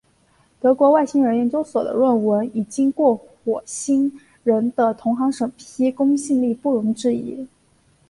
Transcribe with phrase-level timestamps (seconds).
[0.59, 3.15] 德国外星人研究所的论文已经过
[3.45, 4.11] 火星
[4.43, 7.47] 人的同行审批，公信力不容置疑。